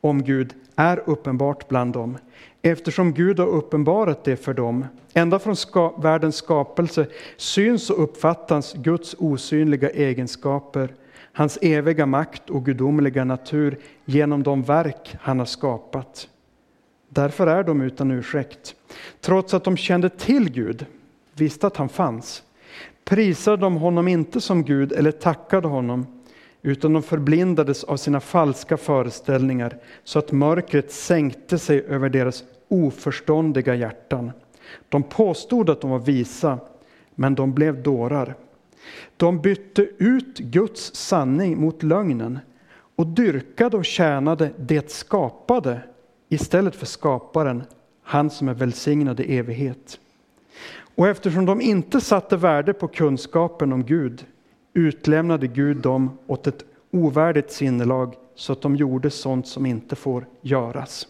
om 0.00 0.22
Gud 0.22 0.54
är 0.76 1.02
uppenbart 1.06 1.68
bland 1.68 1.92
dem 1.92 2.18
eftersom 2.62 3.12
Gud 3.12 3.38
har 3.38 3.46
uppenbarat 3.46 4.24
det 4.24 4.36
för 4.36 4.54
dem. 4.54 4.84
Ända 5.14 5.38
från 5.38 5.56
ska 5.56 5.96
världens 5.96 6.36
skapelse 6.36 7.06
syns 7.36 7.90
och 7.90 8.02
uppfattas 8.02 8.74
Guds 8.74 9.16
osynliga 9.18 9.90
egenskaper 9.90 10.94
hans 11.32 11.58
eviga 11.62 12.06
makt 12.06 12.50
och 12.50 12.64
gudomliga 12.64 13.24
natur 13.24 13.78
genom 14.04 14.42
de 14.42 14.62
verk 14.62 15.16
han 15.20 15.38
har 15.38 15.46
skapat. 15.46 16.28
Därför 17.08 17.46
är 17.46 17.64
de 17.64 17.80
utan 17.80 18.10
ursäkt. 18.10 18.74
Trots 19.20 19.54
att 19.54 19.64
de 19.64 19.76
kände 19.76 20.08
till 20.08 20.50
Gud, 20.50 20.86
visste 21.34 21.66
att 21.66 21.76
han 21.76 21.88
fanns, 21.88 22.42
prisade 23.04 23.56
de 23.56 23.76
honom 23.76 24.08
inte 24.08 24.40
som 24.40 24.64
Gud 24.64 24.92
eller 24.92 25.12
tackade 25.12 25.68
honom, 25.68 26.06
utan 26.62 26.92
de 26.92 27.02
förblindades 27.02 27.84
av 27.84 27.96
sina 27.96 28.20
falska 28.20 28.76
föreställningar 28.76 29.76
så 30.04 30.18
att 30.18 30.32
mörkret 30.32 30.92
sänkte 30.92 31.58
sig 31.58 31.84
över 31.88 32.08
deras 32.08 32.44
oförståndiga 32.68 33.74
hjärtan. 33.74 34.32
De 34.88 35.02
påstod 35.02 35.70
att 35.70 35.80
de 35.80 35.90
var 35.90 35.98
visa, 35.98 36.58
men 37.14 37.34
de 37.34 37.52
blev 37.52 37.82
dårar. 37.82 38.34
De 39.16 39.40
bytte 39.40 39.88
ut 39.98 40.38
Guds 40.38 40.94
sanning 40.94 41.60
mot 41.60 41.82
lögnen 41.82 42.38
och 42.96 43.06
dyrkade 43.06 43.76
och 43.76 43.84
tjänade 43.84 44.50
det 44.58 44.90
skapade 44.90 45.80
istället 46.28 46.76
för 46.76 46.86
skaparen, 46.86 47.62
han 48.02 48.30
som 48.30 48.48
är 48.48 48.54
välsignad 48.54 49.20
i 49.20 49.36
evighet. 49.36 50.00
Och 50.94 51.08
eftersom 51.08 51.46
de 51.46 51.60
inte 51.60 52.00
satte 52.00 52.36
värde 52.36 52.72
på 52.72 52.88
kunskapen 52.88 53.72
om 53.72 53.84
Gud 53.84 54.26
utlämnade 54.74 55.46
Gud 55.46 55.76
dem 55.76 56.18
åt 56.26 56.46
ett 56.46 56.64
ovärdigt 56.90 57.52
sinnelag 57.52 58.14
så 58.34 58.52
att 58.52 58.62
de 58.62 58.76
gjorde 58.76 59.10
sånt 59.10 59.46
som 59.46 59.66
inte 59.66 59.96
får 59.96 60.26
göras. 60.40 61.08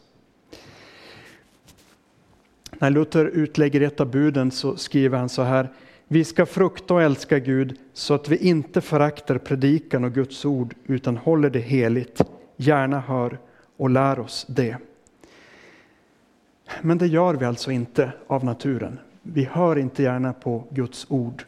När 2.79 2.91
Luther 2.91 3.25
utlägger 3.25 3.81
ett 3.81 4.01
av 4.01 4.11
buden 4.11 4.51
så 4.51 4.77
skriver 4.77 5.19
han 5.19 5.29
så 5.29 5.43
här. 5.43 5.69
Vi 6.13 6.25
ska 6.25 6.47
frukta 6.47 6.95
och 6.95 7.03
älska 7.03 7.39
Gud 7.39 7.79
så 7.93 8.15
att 8.15 8.29
vi 8.29 8.37
inte 8.37 8.81
föraktar 8.81 9.39
predikan 9.39 10.05
och 10.05 10.13
Guds 10.13 10.45
ord 10.45 10.75
utan 10.87 11.17
håller 11.17 11.51
det 11.51 11.59
heligt, 11.59 12.21
gärna 12.57 13.01
hör 13.01 13.39
och 13.77 13.91
lär 13.91 14.19
oss 14.19 14.47
det. 14.49 14.77
Men 16.81 16.99
det 16.99 17.07
gör 17.07 17.35
vi 17.35 17.45
alltså 17.45 17.71
inte 17.71 18.13
av 18.27 18.45
naturen. 18.45 18.99
Vi 19.23 19.45
hör 19.45 19.79
inte 19.79 20.03
gärna 20.03 20.33
på 20.33 20.65
Guds 20.71 21.07
ord. 21.09 21.45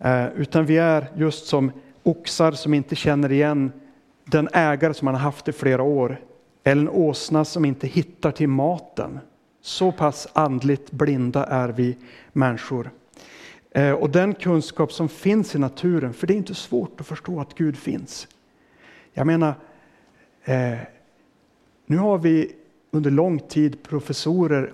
Eh, 0.00 0.26
utan 0.36 0.66
vi 0.66 0.76
är 0.76 1.10
just 1.16 1.46
som 1.46 1.72
oxar 2.02 2.52
som 2.52 2.74
inte 2.74 2.96
känner 2.96 3.32
igen 3.32 3.72
den 4.24 4.48
ägare 4.52 4.94
som 4.94 5.04
man 5.04 5.14
har 5.14 5.22
haft 5.22 5.48
i 5.48 5.52
flera 5.52 5.82
år. 5.82 6.20
Eller 6.64 6.82
en 6.82 6.88
åsna 6.88 7.44
som 7.44 7.64
inte 7.64 7.86
hittar 7.86 8.30
till 8.30 8.48
maten. 8.48 9.18
Så 9.62 9.92
pass 9.92 10.28
andligt 10.32 10.90
blinda 10.90 11.44
är 11.44 11.68
vi 11.68 11.96
människor. 12.32 12.90
Eh, 13.70 13.92
och 13.92 14.10
den 14.10 14.34
kunskap 14.34 14.92
som 14.92 15.08
finns 15.08 15.54
i 15.54 15.58
naturen, 15.58 16.12
för 16.12 16.26
det 16.26 16.34
är 16.34 16.36
inte 16.36 16.54
svårt 16.54 17.00
att 17.00 17.06
förstå 17.06 17.40
att 17.40 17.54
Gud 17.54 17.76
finns. 17.76 18.28
Jag 19.12 19.26
menar, 19.26 19.54
eh, 20.44 20.78
nu 21.86 21.96
har 21.96 22.18
vi 22.18 22.52
under 22.90 23.10
lång 23.10 23.38
tid 23.38 23.82
professorer 23.82 24.72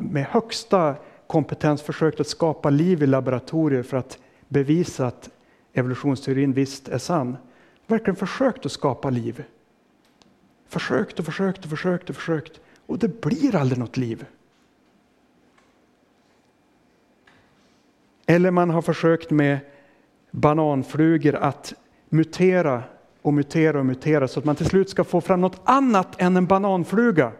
med 0.00 0.24
högsta 0.24 0.94
kompetens 1.26 1.82
försökt 1.82 2.20
att 2.20 2.28
skapa 2.28 2.70
liv 2.70 3.02
i 3.02 3.06
laboratorier 3.06 3.82
för 3.82 3.96
att 3.96 4.18
bevisa 4.48 5.06
att 5.06 5.30
evolutionsteorin 5.72 6.52
visst 6.52 6.88
är 6.88 6.98
sann. 6.98 7.36
Verkligen 7.86 8.16
försökt 8.16 8.66
att 8.66 8.72
skapa 8.72 9.10
liv. 9.10 9.44
Försökt 10.68 11.18
och 11.18 11.24
försökt 11.24 11.64
och 11.64 11.70
försökt 11.70 12.10
och 12.10 12.16
försökt 12.16 12.60
och 12.86 12.98
det 12.98 13.20
blir 13.20 13.56
aldrig 13.56 13.78
något 13.78 13.96
liv. 13.96 14.26
Eller 18.26 18.50
man 18.50 18.70
har 18.70 18.82
försökt 18.82 19.30
med 19.30 19.58
bananflugor 20.30 21.34
att 21.34 21.74
mutera 22.08 22.82
och 23.22 23.34
mutera 23.34 23.78
och 23.78 23.86
mutera 23.86 24.28
så 24.28 24.38
att 24.38 24.44
man 24.44 24.56
till 24.56 24.66
slut 24.66 24.90
ska 24.90 25.04
få 25.04 25.20
fram 25.20 25.40
något 25.40 25.60
annat 25.64 26.20
än 26.20 26.36
en 26.36 26.46
bananfluga. 26.46 27.32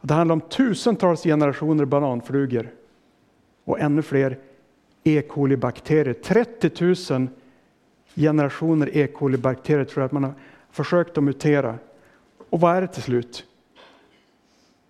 Det 0.00 0.14
handlar 0.14 0.32
om 0.32 0.40
tusentals 0.40 1.22
generationer 1.22 1.84
bananflugor 1.84 2.70
och 3.64 3.80
ännu 3.80 4.02
fler 4.02 4.38
E. 5.04 5.22
coli-bakterier. 5.28 6.12
30 6.12 7.12
000 7.14 7.28
generationer 8.14 8.96
E. 8.96 9.06
coli-bakterier 9.06 9.84
tror 9.84 10.02
jag 10.02 10.06
att 10.06 10.12
man 10.12 10.24
har 10.24 10.34
försökt 10.70 11.18
att 11.18 11.24
mutera. 11.24 11.78
Och 12.50 12.60
vad 12.60 12.76
är 12.76 12.80
det 12.80 12.88
till 12.88 13.02
slut? 13.02 13.44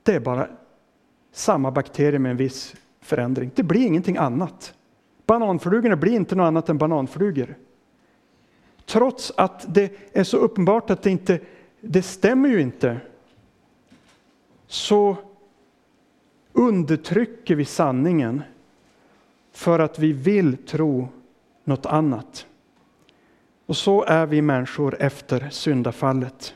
Det 0.03 0.15
är 0.15 0.21
bara 0.21 0.49
samma 1.33 1.71
bakterier 1.71 2.19
med 2.19 2.31
en 2.31 2.37
viss 2.37 2.75
förändring. 3.09 3.51
Det 3.55 3.63
blir 3.63 3.87
ingenting 3.87 4.17
annat. 4.17 4.75
Bananflugorna 5.27 5.97
blir 5.97 6.13
inte 6.13 6.35
något 6.35 6.45
annat 6.45 6.69
än 6.69 6.79
bananflugor. 6.79 7.57
Trots 8.87 9.33
att 9.37 9.75
det 9.75 9.93
är 10.13 10.25
så 10.25 10.37
uppenbart 10.37 10.91
att 10.91 11.03
det 11.03 11.11
inte 11.11 11.41
det 11.81 12.03
stämmer 12.03 12.49
ju 12.49 12.61
inte. 12.61 13.01
Så 14.67 15.17
undertrycker 16.53 17.55
vi 17.55 17.65
sanningen 17.65 18.43
för 19.53 19.79
att 19.79 19.99
vi 19.99 20.13
vill 20.13 20.57
tro 20.57 21.09
något 21.65 21.87
annat. 21.87 22.47
Och 23.67 23.77
så 23.77 24.05
är 24.05 24.27
vi 24.27 24.43
människor 24.43 24.97
efter 25.01 25.51
syndafallet. 25.51 26.55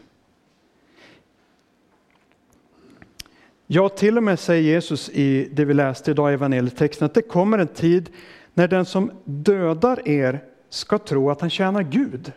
Ja, 3.75 3.89
till 3.89 4.17
och 4.17 4.23
med 4.23 4.39
säger 4.39 4.63
Jesus 4.63 5.09
i 5.09 5.49
det 5.53 5.65
vi 5.65 5.75
läste 5.75 6.11
idag 6.11 6.31
i 6.31 6.35
evangelietexten 6.35 7.07
att 7.07 7.15
det 7.15 7.23
kommer 7.23 7.59
en 7.59 7.69
tid 7.69 8.11
när 8.55 8.69
den 8.69 8.85
som 8.85 9.13
dödar 9.25 10.09
er 10.09 10.45
ska 10.69 10.99
tro 10.99 11.31
att 11.31 11.41
han 11.41 11.51
tjänar 11.51 11.83
Gud. 11.83 12.33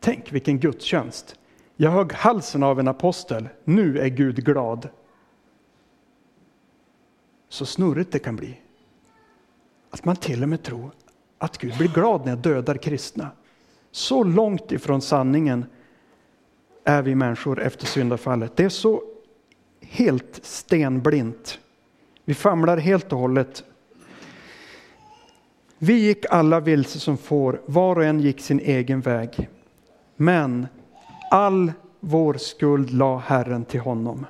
Tänk 0.00 0.32
vilken 0.32 0.58
gudstjänst! 0.58 1.34
Jag 1.76 1.90
högg 1.90 2.12
halsen 2.12 2.62
av 2.62 2.80
en 2.80 2.88
apostel, 2.88 3.48
nu 3.64 3.98
är 3.98 4.08
Gud 4.08 4.44
glad. 4.44 4.88
Så 7.48 7.66
snurrigt 7.66 8.12
det 8.12 8.18
kan 8.18 8.36
bli. 8.36 8.60
Att 9.90 10.04
man 10.04 10.16
till 10.16 10.42
och 10.42 10.48
med 10.48 10.62
tror 10.62 10.90
att 11.38 11.58
Gud 11.58 11.78
blir 11.78 11.88
glad 11.88 12.20
när 12.20 12.28
jag 12.28 12.38
dödar 12.38 12.76
kristna. 12.76 13.30
Så 13.90 14.24
långt 14.24 14.72
ifrån 14.72 15.00
sanningen 15.00 15.64
är 16.84 17.02
vi 17.02 17.14
människor 17.14 17.60
efter 17.60 17.86
syndafallet. 17.86 18.56
Det 18.56 18.64
är 18.64 18.68
så 18.68 19.02
helt 19.80 20.40
stenblint. 20.42 21.58
Vi 22.24 22.34
famlar 22.34 22.76
helt 22.76 23.12
och 23.12 23.18
hållet. 23.18 23.64
Vi 25.78 25.92
gick 25.92 26.24
alla 26.30 26.60
vilse 26.60 27.00
som 27.00 27.18
får, 27.18 27.60
var 27.66 27.96
och 27.96 28.04
en 28.04 28.20
gick 28.20 28.40
sin 28.40 28.60
egen 28.60 29.00
väg. 29.00 29.48
Men 30.16 30.66
all 31.30 31.72
vår 32.00 32.34
skuld 32.34 32.90
la 32.90 33.18
Herren 33.18 33.64
till 33.64 33.80
honom. 33.80 34.26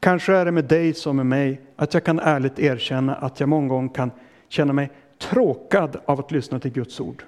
Kanske 0.00 0.34
är 0.34 0.44
det 0.44 0.52
med 0.52 0.64
dig 0.64 0.94
som 0.94 1.16
med 1.16 1.26
mig 1.26 1.60
att 1.76 1.94
jag 1.94 2.04
kan 2.04 2.18
ärligt 2.18 2.58
erkänna 2.58 3.14
att 3.14 3.40
jag 3.40 3.48
många 3.48 3.68
gånger 3.68 3.94
kan 3.94 4.10
känna 4.48 4.72
mig 4.72 4.90
tråkad 5.18 5.96
av 6.04 6.20
att 6.20 6.30
lyssna 6.30 6.60
till 6.60 6.72
Guds 6.72 7.00
ord. 7.00 7.24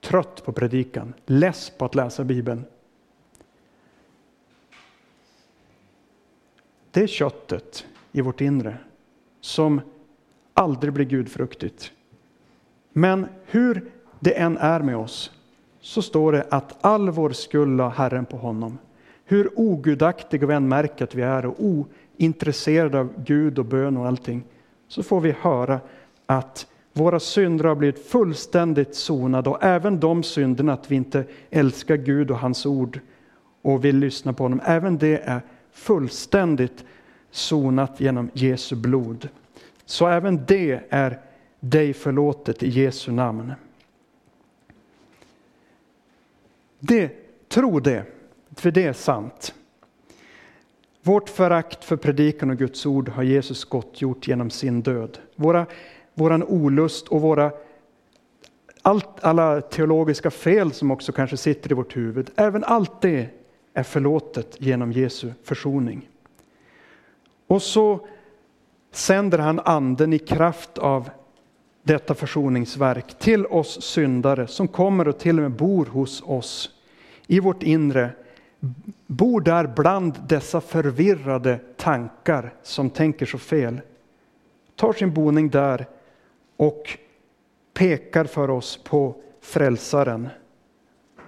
Trött 0.00 0.44
på 0.44 0.52
predikan, 0.52 1.14
less 1.26 1.72
på 1.78 1.84
att 1.84 1.94
läsa 1.94 2.24
Bibeln. 2.24 2.64
Det 6.92 7.02
är 7.02 7.06
köttet 7.06 7.86
i 8.12 8.20
vårt 8.20 8.40
inre 8.40 8.76
som 9.40 9.80
aldrig 10.54 10.92
blir 10.92 11.04
gudfruktigt. 11.04 11.92
Men 12.92 13.26
hur 13.46 13.90
det 14.20 14.38
än 14.38 14.56
är 14.56 14.80
med 14.80 14.96
oss 14.96 15.30
så 15.80 16.02
står 16.02 16.32
det 16.32 16.46
att 16.50 16.84
all 16.84 17.10
vår 17.10 17.30
skuld 17.30 17.76
la 17.76 17.88
Herren 17.88 18.24
på 18.24 18.36
honom. 18.36 18.78
Hur 19.24 19.50
ogudaktiga 19.56 20.46
vi 20.46 20.54
än 20.54 20.68
märker 20.68 21.04
att 21.04 21.14
vi 21.14 21.22
är 21.22 21.46
och 21.46 21.56
ointresserade 22.18 23.00
av 23.00 23.24
Gud 23.24 23.58
och 23.58 23.64
bön 23.64 23.96
och 23.96 24.06
allting 24.06 24.44
så 24.88 25.02
får 25.02 25.20
vi 25.20 25.34
höra 25.40 25.80
att 26.26 26.66
våra 26.92 27.20
synder 27.20 27.64
har 27.64 27.74
blivit 27.74 28.06
fullständigt 28.06 28.94
sonade 28.94 29.50
och 29.50 29.64
även 29.64 30.00
de 30.00 30.22
synderna 30.22 30.72
att 30.72 30.90
vi 30.90 30.96
inte 30.96 31.24
älskar 31.50 31.96
Gud 31.96 32.30
och 32.30 32.38
hans 32.38 32.66
ord 32.66 33.00
och 33.62 33.84
vill 33.84 33.98
lyssna 33.98 34.32
på 34.32 34.44
honom, 34.44 34.60
även 34.64 34.98
det 34.98 35.18
är 35.18 35.40
fullständigt 35.72 36.84
sonat 37.30 38.00
genom 38.00 38.30
Jesu 38.32 38.76
blod. 38.76 39.28
Så 39.84 40.06
även 40.06 40.44
det 40.46 40.80
är 40.88 41.20
dig 41.60 41.94
förlåtet 41.94 42.62
i 42.62 42.68
Jesu 42.68 43.12
namn. 43.12 43.52
Det, 46.78 47.10
tro 47.48 47.80
det, 47.80 48.04
för 48.56 48.70
det 48.70 48.84
är 48.84 48.92
sant. 48.92 49.54
Vårt 51.02 51.28
förakt 51.28 51.84
för 51.84 51.96
predikan 51.96 52.50
och 52.50 52.58
Guds 52.58 52.86
ord 52.86 53.08
har 53.08 53.22
Jesus 53.22 53.64
gottgjort 53.64 54.28
genom 54.28 54.50
sin 54.50 54.82
död. 54.82 55.18
Våra, 55.36 55.66
våran 56.14 56.42
olust 56.42 57.08
och 57.08 57.20
våra 57.20 57.52
allt, 58.82 59.08
alla 59.20 59.60
teologiska 59.60 60.30
fel 60.30 60.72
som 60.72 60.90
också 60.90 61.12
kanske 61.12 61.36
sitter 61.36 61.72
i 61.72 61.74
vårt 61.74 61.96
huvud, 61.96 62.30
även 62.36 62.64
allt 62.64 63.00
det 63.00 63.28
är 63.74 63.82
förlåtet 63.82 64.56
genom 64.58 64.92
Jesu 64.92 65.32
försoning. 65.42 66.08
Och 67.46 67.62
så 67.62 68.06
sänder 68.90 69.38
han 69.38 69.60
anden 69.60 70.12
i 70.12 70.18
kraft 70.18 70.78
av 70.78 71.10
detta 71.82 72.14
försoningsverk 72.14 73.18
till 73.18 73.46
oss 73.46 73.82
syndare 73.82 74.46
som 74.46 74.68
kommer 74.68 75.08
och 75.08 75.18
till 75.18 75.38
och 75.38 75.42
med 75.42 75.52
bor 75.52 75.86
hos 75.86 76.22
oss 76.26 76.70
i 77.26 77.40
vårt 77.40 77.62
inre 77.62 78.10
bor 79.06 79.40
där 79.40 79.66
bland 79.66 80.18
dessa 80.28 80.60
förvirrade 80.60 81.58
tankar 81.76 82.54
som 82.62 82.90
tänker 82.90 83.26
så 83.26 83.38
fel. 83.38 83.80
Tar 84.76 84.92
sin 84.92 85.14
boning 85.14 85.50
där 85.50 85.86
och 86.56 86.98
pekar 87.74 88.24
för 88.24 88.50
oss 88.50 88.76
på 88.84 89.14
frälsaren 89.40 90.28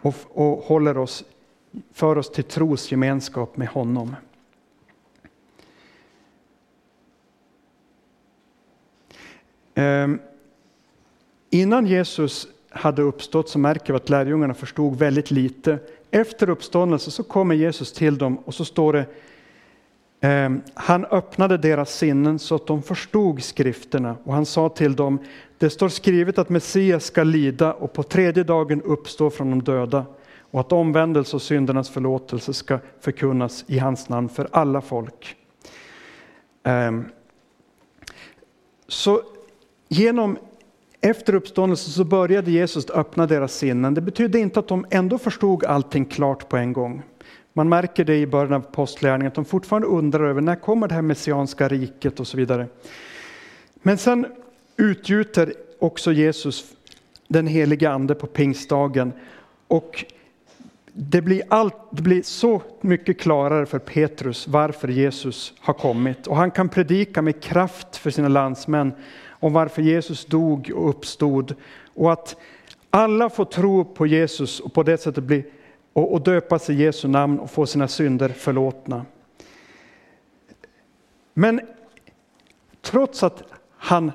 och, 0.02 0.14
och 0.28 0.58
håller 0.58 0.98
oss, 0.98 1.24
för 1.92 2.18
oss 2.18 2.30
till 2.30 2.44
trosgemenskap 2.44 3.56
med 3.56 3.68
honom. 3.68 4.16
Ehm, 9.74 10.18
innan 11.50 11.86
Jesus 11.86 12.48
hade 12.70 13.02
uppstått 13.02 13.48
så 13.48 13.58
märker 13.58 13.92
vi 13.92 13.96
att 13.96 14.08
lärjungarna 14.08 14.54
förstod 14.54 14.98
väldigt 14.98 15.30
lite. 15.30 15.78
Efter 16.10 16.48
uppståndelsen 16.50 17.12
så 17.12 17.22
kommer 17.22 17.54
Jesus 17.54 17.92
till 17.92 18.18
dem 18.18 18.38
och 18.38 18.54
så 18.54 18.64
står 18.64 18.92
det 18.92 19.06
ehm, 20.20 20.62
han 20.74 21.04
öppnade 21.04 21.58
deras 21.58 21.94
sinnen 21.94 22.38
så 22.38 22.54
att 22.54 22.66
de 22.66 22.82
förstod 22.82 23.42
skrifterna 23.42 24.16
och 24.24 24.34
han 24.34 24.46
sa 24.46 24.68
till 24.68 24.96
dem 24.96 25.18
det 25.58 25.70
står 25.70 25.88
skrivet 25.88 26.38
att 26.38 26.48
Messias 26.48 27.04
ska 27.04 27.22
lida 27.22 27.72
och 27.72 27.92
på 27.92 28.02
tredje 28.02 28.44
dagen 28.44 28.82
uppstå 28.82 29.30
från 29.30 29.50
de 29.50 29.62
döda 29.62 30.04
och 30.54 30.60
att 30.60 30.72
omvändelse 30.72 31.36
och 31.36 31.42
syndernas 31.42 31.90
förlåtelse 31.90 32.54
ska 32.54 32.78
förkunnas 33.00 33.64
i 33.66 33.78
hans 33.78 34.08
namn 34.08 34.28
för 34.28 34.48
alla 34.52 34.80
folk. 34.80 35.36
Ehm, 36.62 37.04
så 38.88 39.22
genom 39.88 40.38
efter 41.00 41.34
uppståndelsen 41.34 41.92
så 41.92 42.04
började 42.04 42.50
Jesus 42.50 42.90
öppna 42.90 43.26
deras 43.26 43.54
sinnen. 43.54 43.94
Det 43.94 44.00
betydde 44.00 44.38
inte 44.38 44.60
att 44.60 44.68
de 44.68 44.86
ändå 44.90 45.18
förstod 45.18 45.64
allting 45.64 46.04
klart 46.04 46.48
på 46.48 46.56
en 46.56 46.72
gång. 46.72 47.02
Man 47.52 47.68
märker 47.68 48.04
det 48.04 48.16
i 48.16 48.26
början 48.26 48.52
av 48.52 48.60
postlärningen 48.60 49.28
att 49.28 49.34
de 49.34 49.44
fortfarande 49.44 49.88
undrar 49.88 50.24
över 50.24 50.40
när 50.40 50.56
kommer 50.56 50.88
det 50.88 50.94
här 50.94 51.02
messianska 51.02 51.68
riket 51.68 52.20
och 52.20 52.26
så 52.26 52.36
vidare. 52.36 52.66
Men 53.74 53.98
sen 53.98 54.26
utgjuter 54.76 55.54
också 55.78 56.12
Jesus 56.12 56.64
den 57.28 57.46
heliga 57.46 57.90
ande 57.90 58.14
på 58.14 58.26
pingstdagen 58.26 59.12
och 59.68 60.04
det 60.96 61.22
blir, 61.22 61.42
allt, 61.48 61.76
det 61.90 62.02
blir 62.02 62.22
så 62.22 62.62
mycket 62.80 63.20
klarare 63.20 63.66
för 63.66 63.78
Petrus 63.78 64.48
varför 64.48 64.88
Jesus 64.88 65.54
har 65.60 65.74
kommit 65.74 66.26
och 66.26 66.36
han 66.36 66.50
kan 66.50 66.68
predika 66.68 67.22
med 67.22 67.42
kraft 67.42 67.96
för 67.96 68.10
sina 68.10 68.28
landsmän 68.28 68.92
om 69.28 69.52
varför 69.52 69.82
Jesus 69.82 70.24
dog 70.24 70.72
och 70.74 70.88
uppstod 70.88 71.54
och 71.94 72.12
att 72.12 72.36
alla 72.90 73.30
får 73.30 73.44
tro 73.44 73.84
på 73.84 74.06
Jesus 74.06 74.60
och 74.60 74.72
på 74.72 74.82
det 74.82 74.98
sättet 74.98 75.24
bli 75.24 75.44
och, 75.92 76.12
och 76.12 76.20
döpas 76.20 76.70
i 76.70 76.74
Jesu 76.74 77.08
namn 77.08 77.38
och 77.38 77.50
få 77.50 77.66
sina 77.66 77.88
synder 77.88 78.28
förlåtna. 78.28 79.06
Men 81.34 81.60
trots 82.82 83.22
att 83.22 83.42
han 83.76 84.12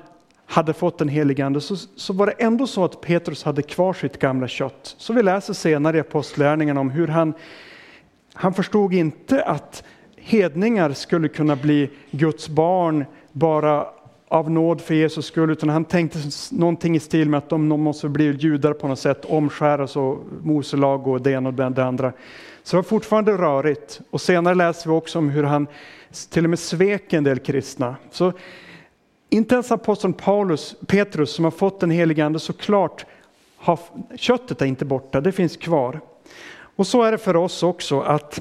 hade 0.50 0.72
fått 0.72 0.98
den 0.98 1.08
helige 1.08 1.46
Ande 1.46 1.60
så, 1.60 1.76
så 1.76 2.12
var 2.12 2.26
det 2.26 2.32
ändå 2.32 2.66
så 2.66 2.84
att 2.84 3.00
Petrus 3.00 3.42
hade 3.42 3.62
kvar 3.62 3.92
sitt 3.92 4.18
gamla 4.18 4.48
kött. 4.48 4.94
Så 4.98 5.12
vi 5.12 5.22
läser 5.22 5.52
senare 5.52 5.96
i 5.96 6.00
Apostlärningarna 6.00 6.80
om 6.80 6.90
hur 6.90 7.08
han, 7.08 7.34
han 8.34 8.54
förstod 8.54 8.94
inte 8.94 9.42
att 9.42 9.84
hedningar 10.16 10.92
skulle 10.92 11.28
kunna 11.28 11.56
bli 11.56 11.90
Guds 12.10 12.48
barn 12.48 13.04
bara 13.32 13.86
av 14.28 14.50
nåd 14.50 14.80
för 14.80 14.94
Jesus 14.94 15.26
skull, 15.26 15.50
utan 15.50 15.68
han 15.68 15.84
tänkte 15.84 16.18
någonting 16.50 16.96
i 16.96 17.00
stil 17.00 17.28
med 17.28 17.38
att 17.38 17.48
de 17.48 17.68
måste 17.68 18.08
bli 18.08 18.30
judar 18.30 18.72
på 18.72 18.88
något 18.88 18.98
sätt, 18.98 19.24
omskäras 19.24 19.96
och 19.96 20.18
Moselag 20.42 21.06
och 21.06 21.22
det 21.22 21.30
ena 21.30 21.48
och 21.48 21.54
det 21.54 21.84
andra. 21.84 22.12
Så 22.62 22.76
det 22.76 22.78
var 22.78 22.82
fortfarande 22.82 23.32
rörigt. 23.32 24.00
Och 24.10 24.20
senare 24.20 24.54
läser 24.54 24.90
vi 24.90 24.96
också 24.96 25.18
om 25.18 25.28
hur 25.28 25.44
han 25.44 25.66
till 26.30 26.44
och 26.44 26.50
med 26.50 26.58
svek 26.58 27.12
en 27.12 27.24
del 27.24 27.38
kristna. 27.38 27.96
Så 28.10 28.32
inte 29.30 29.54
ens 29.54 29.72
aposteln 29.72 30.12
Paulus, 30.12 30.76
Petrus 30.86 31.30
som 31.30 31.44
har 31.44 31.50
fått 31.50 31.80
den 31.80 31.90
helige 31.90 32.24
Ande 32.24 32.38
såklart, 32.38 33.06
har, 33.56 33.78
köttet 34.16 34.62
är 34.62 34.66
inte 34.66 34.84
borta, 34.84 35.20
det 35.20 35.32
finns 35.32 35.56
kvar. 35.56 36.00
Och 36.76 36.86
så 36.86 37.02
är 37.02 37.12
det 37.12 37.18
för 37.18 37.36
oss 37.36 37.62
också 37.62 38.00
att 38.00 38.40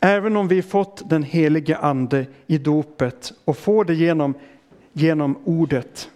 Även 0.00 0.36
om 0.36 0.48
vi 0.48 0.62
fått 0.62 1.10
den 1.10 1.22
helige 1.22 1.76
ande 1.76 2.26
i 2.46 2.58
dopet 2.58 3.32
och 3.44 3.56
får 3.56 3.84
det 3.84 3.94
genom, 3.94 4.34
genom 4.92 5.38
ordet, 5.44 6.10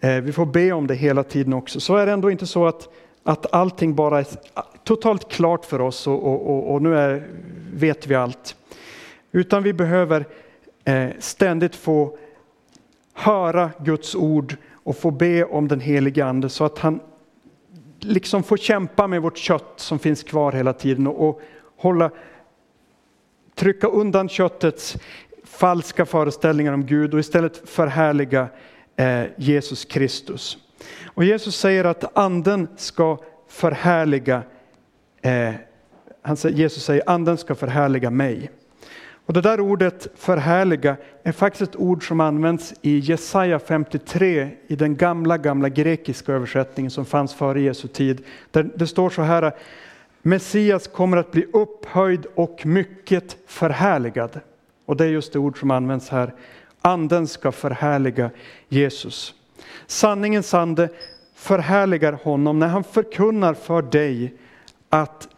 eh, 0.00 0.20
vi 0.20 0.32
får 0.32 0.46
be 0.46 0.72
om 0.72 0.86
det 0.86 0.94
hela 0.94 1.24
tiden 1.24 1.52
också, 1.52 1.80
så 1.80 1.96
är 1.96 2.06
det 2.06 2.12
ändå 2.12 2.30
inte 2.30 2.46
så 2.46 2.66
att, 2.66 2.88
att 3.22 3.54
allting 3.54 3.94
bara 3.94 4.18
är 4.18 4.26
totalt 4.84 5.28
klart 5.28 5.64
för 5.64 5.80
oss 5.80 6.06
och, 6.06 6.26
och, 6.26 6.50
och, 6.50 6.74
och 6.74 6.82
nu 6.82 6.96
är, 6.98 7.28
vet 7.74 8.06
vi 8.06 8.14
allt. 8.14 8.56
Utan 9.32 9.62
vi 9.62 9.72
behöver 9.72 10.26
eh, 10.84 11.08
ständigt 11.18 11.76
få 11.76 12.18
höra 13.12 13.70
Guds 13.78 14.14
ord 14.14 14.56
och 14.72 14.96
få 14.96 15.10
be 15.10 15.44
om 15.44 15.68
den 15.68 15.80
helige 15.80 16.24
ande 16.24 16.48
så 16.48 16.64
att 16.64 16.78
han 16.78 17.00
liksom 18.00 18.42
får 18.42 18.56
kämpa 18.56 19.06
med 19.06 19.22
vårt 19.22 19.38
kött 19.38 19.72
som 19.76 19.98
finns 19.98 20.22
kvar 20.22 20.52
hela 20.52 20.72
tiden 20.72 21.06
och, 21.06 21.28
och 21.28 21.40
hålla 21.76 22.10
trycka 23.54 23.86
undan 23.86 24.28
köttets 24.28 24.96
falska 25.44 26.06
föreställningar 26.06 26.72
om 26.72 26.86
Gud 26.86 27.14
och 27.14 27.20
istället 27.20 27.68
förhärliga 27.68 28.48
eh, 28.96 29.22
Jesus 29.36 29.84
Kristus. 29.84 30.58
Och 31.04 31.24
Jesus 31.24 31.56
säger 31.56 31.84
att 31.84 32.18
anden 32.18 32.68
ska 32.76 33.18
förhärliga, 33.48 34.42
eh, 35.22 35.52
han 36.22 36.36
säger, 36.36 36.56
Jesus 36.56 36.84
säger 36.84 37.02
anden 37.06 37.38
ska 37.38 37.54
förhärliga 37.54 38.10
mig. 38.10 38.50
Och 39.32 39.42
det 39.42 39.48
där 39.48 39.60
ordet 39.60 40.06
förhärliga 40.14 40.96
är 41.22 41.32
faktiskt 41.32 41.62
ett 41.62 41.80
ord 41.80 42.08
som 42.08 42.20
används 42.20 42.74
i 42.82 42.98
Jesaja 42.98 43.58
53 43.58 44.50
i 44.66 44.76
den 44.76 44.96
gamla, 44.96 45.38
gamla 45.38 45.68
grekiska 45.68 46.32
översättningen 46.32 46.90
som 46.90 47.04
fanns 47.04 47.34
före 47.34 47.60
Jesu 47.60 47.88
tid. 47.88 48.24
Där 48.50 48.70
det 48.74 48.86
står 48.86 49.10
så 49.10 49.22
här, 49.22 49.52
Messias 50.22 50.86
kommer 50.86 51.16
att 51.16 51.30
bli 51.30 51.46
upphöjd 51.52 52.26
och 52.34 52.66
mycket 52.66 53.36
förhärligad. 53.46 54.40
Och 54.86 54.96
det 54.96 55.04
är 55.04 55.08
just 55.08 55.32
det 55.32 55.38
ord 55.38 55.60
som 55.60 55.70
används 55.70 56.08
här. 56.08 56.34
Anden 56.80 57.26
ska 57.26 57.52
förhärliga 57.52 58.30
Jesus. 58.68 59.34
Sanningens 59.86 60.54
ande 60.54 60.88
förhärligar 61.34 62.12
honom 62.12 62.58
när 62.58 62.68
han 62.68 62.84
förkunnar 62.84 63.54
för 63.54 63.82
dig 63.82 64.34
att 64.88 65.28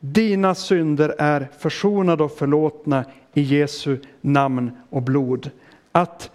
dina 0.00 0.54
synder 0.54 1.14
är 1.18 1.48
försonade 1.58 2.24
och 2.24 2.32
förlåtna 2.32 3.04
i 3.34 3.40
Jesu 3.40 3.98
namn 4.20 4.70
och 4.90 5.02
blod. 5.02 5.50
Att 5.92 6.30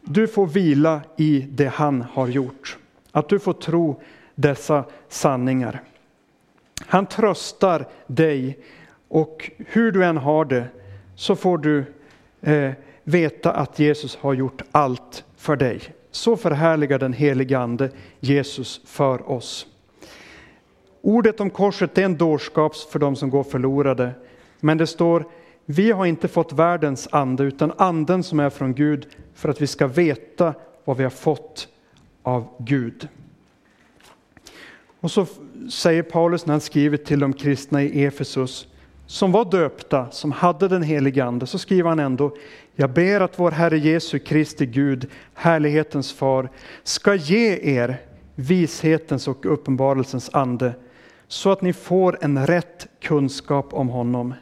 du 0.00 0.28
får 0.28 0.46
vila 0.46 1.00
i 1.16 1.46
det 1.50 1.66
han 1.66 2.02
har 2.02 2.28
gjort. 2.28 2.78
Att 3.12 3.28
du 3.28 3.38
får 3.38 3.52
tro 3.52 4.00
dessa 4.34 4.84
sanningar. 5.08 5.82
Han 6.86 7.06
tröstar 7.06 7.86
dig 8.06 8.58
och 9.08 9.50
hur 9.58 9.92
du 9.92 10.04
än 10.04 10.16
har 10.16 10.44
det 10.44 10.64
så 11.14 11.36
får 11.36 11.58
du 11.58 11.84
eh, 12.40 12.72
veta 13.04 13.52
att 13.52 13.78
Jesus 13.78 14.16
har 14.16 14.34
gjort 14.34 14.62
allt 14.72 15.24
för 15.36 15.56
dig. 15.56 15.80
Så 16.10 16.36
förhärligar 16.36 16.98
den 16.98 17.12
helige 17.12 17.58
Ande 17.58 17.90
Jesus 18.20 18.80
för 18.84 19.30
oss. 19.30 19.66
Ordet 21.02 21.40
om 21.40 21.50
korset 21.50 21.98
är 21.98 22.02
en 22.02 22.16
dårskap 22.16 22.76
för 22.76 22.98
de 22.98 23.16
som 23.16 23.30
går 23.30 23.44
förlorade. 23.44 24.10
Men 24.60 24.78
det 24.78 24.86
står, 24.86 25.24
vi 25.66 25.90
har 25.90 26.06
inte 26.06 26.28
fått 26.28 26.52
världens 26.52 27.08
ande 27.10 27.44
utan 27.44 27.72
anden 27.76 28.22
som 28.22 28.40
är 28.40 28.50
från 28.50 28.74
Gud 28.74 29.06
för 29.34 29.48
att 29.48 29.62
vi 29.62 29.66
ska 29.66 29.86
veta 29.86 30.54
vad 30.84 30.96
vi 30.96 31.02
har 31.02 31.10
fått 31.10 31.68
av 32.22 32.48
Gud. 32.58 33.08
Och 35.00 35.10
så 35.10 35.26
säger 35.70 36.02
Paulus 36.02 36.46
när 36.46 36.54
han 36.54 36.60
skriver 36.60 36.96
till 36.96 37.20
de 37.20 37.32
kristna 37.32 37.82
i 37.82 38.04
Efesus 38.04 38.66
som 39.06 39.32
var 39.32 39.44
döpta, 39.44 40.10
som 40.10 40.32
hade 40.32 40.68
den 40.68 40.82
helige 40.82 41.24
Ande, 41.24 41.46
så 41.46 41.58
skriver 41.58 41.88
han 41.88 41.98
ändå 41.98 42.36
Jag 42.74 42.90
ber 42.90 43.20
att 43.20 43.38
vår 43.38 43.50
Herre 43.50 43.78
Jesu 43.78 44.18
Kristi 44.18 44.66
Gud, 44.66 45.06
härlighetens 45.34 46.12
far, 46.12 46.48
ska 46.82 47.14
ge 47.14 47.58
er 47.78 47.96
vishetens 48.34 49.28
och 49.28 49.52
uppenbarelsens 49.52 50.30
ande 50.32 50.74
så 51.32 51.50
att 51.52 51.62
ni 51.62 51.72
får 51.72 52.18
en 52.20 52.46
rätt 52.46 52.88
kunskap 53.00 53.74
om 53.74 53.88
honom. 53.88 54.34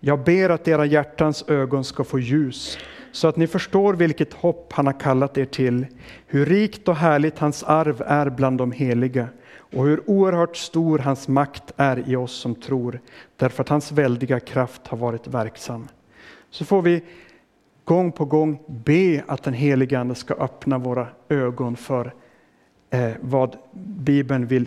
Jag 0.00 0.24
ber 0.24 0.50
att 0.50 0.68
era 0.68 0.86
hjärtans 0.86 1.44
ögon 1.48 1.84
ska 1.84 2.04
få 2.04 2.18
ljus 2.18 2.78
så 3.12 3.28
att 3.28 3.36
ni 3.36 3.46
förstår 3.46 3.94
vilket 3.94 4.32
hopp 4.32 4.72
han 4.72 4.86
har 4.86 5.00
kallat 5.00 5.38
er 5.38 5.44
till, 5.44 5.86
hur 6.26 6.46
rikt 6.46 6.88
och 6.88 6.96
härligt 6.96 7.38
hans 7.38 7.62
arv 7.62 8.02
är 8.06 8.30
bland 8.30 8.58
de 8.58 8.72
heliga 8.72 9.28
och 9.72 9.84
hur 9.84 10.10
oerhört 10.10 10.56
stor 10.56 10.98
hans 10.98 11.28
makt 11.28 11.72
är 11.76 12.08
i 12.10 12.16
oss 12.16 12.32
som 12.32 12.54
tror, 12.54 13.00
därför 13.36 13.62
att 13.62 13.68
hans 13.68 13.92
väldiga 13.92 14.40
kraft 14.40 14.86
har 14.86 14.98
varit 14.98 15.26
verksam. 15.26 15.88
Så 16.50 16.64
får 16.64 16.82
vi 16.82 17.02
gång 17.84 18.12
på 18.12 18.24
gång 18.24 18.62
be 18.66 19.24
att 19.26 19.42
den 19.42 19.54
helige 19.54 19.98
Ande 19.98 20.14
ska 20.14 20.34
öppna 20.34 20.78
våra 20.78 21.06
ögon 21.28 21.76
för 21.76 22.14
eh, 22.90 23.10
vad 23.20 23.56
Bibeln 23.74 24.46
vill 24.46 24.66